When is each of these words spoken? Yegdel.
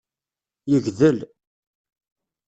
Yegdel. 0.71 1.19